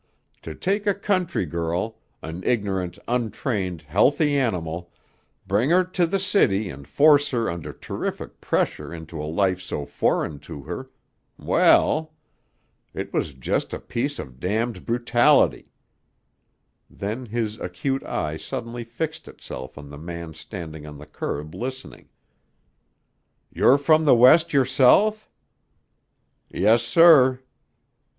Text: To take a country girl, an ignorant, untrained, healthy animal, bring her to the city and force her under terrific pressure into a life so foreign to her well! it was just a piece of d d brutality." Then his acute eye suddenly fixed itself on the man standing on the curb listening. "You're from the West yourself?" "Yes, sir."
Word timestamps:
To 0.41 0.55
take 0.55 0.87
a 0.87 0.95
country 0.95 1.45
girl, 1.45 1.99
an 2.23 2.41
ignorant, 2.43 2.97
untrained, 3.07 3.83
healthy 3.83 4.35
animal, 4.35 4.91
bring 5.45 5.69
her 5.69 5.83
to 5.83 6.07
the 6.07 6.17
city 6.17 6.71
and 6.71 6.87
force 6.87 7.29
her 7.29 7.47
under 7.47 7.71
terrific 7.71 8.41
pressure 8.41 8.91
into 8.91 9.21
a 9.21 9.29
life 9.29 9.61
so 9.61 9.85
foreign 9.85 10.39
to 10.39 10.63
her 10.63 10.89
well! 11.37 12.15
it 12.95 13.13
was 13.13 13.33
just 13.35 13.73
a 13.73 13.79
piece 13.79 14.17
of 14.17 14.39
d 14.39 14.47
d 14.47 14.79
brutality." 14.79 15.71
Then 16.89 17.27
his 17.27 17.59
acute 17.59 18.03
eye 18.03 18.37
suddenly 18.37 18.83
fixed 18.83 19.27
itself 19.27 19.77
on 19.77 19.91
the 19.91 19.99
man 19.99 20.33
standing 20.33 20.87
on 20.87 20.97
the 20.97 21.05
curb 21.05 21.53
listening. 21.53 22.09
"You're 23.53 23.77
from 23.77 24.05
the 24.05 24.15
West 24.15 24.51
yourself?" 24.51 25.29
"Yes, 26.49 26.81
sir." 26.81 27.39